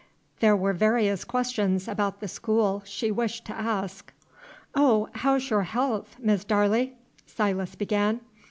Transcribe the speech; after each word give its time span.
There 0.39 0.55
were 0.55 0.73
various 0.73 1.23
questions 1.23 1.87
about 1.87 2.21
the 2.21 2.27
school 2.27 2.81
she 2.87 3.11
wished 3.11 3.45
to 3.45 3.53
ask. 3.53 4.11
"Oh, 4.73 5.09
how's 5.13 5.51
your 5.51 5.61
haalth, 5.61 6.17
Miss 6.17 6.43
Darley?" 6.43 6.95
Silas 7.27 7.75
began. 7.75 8.21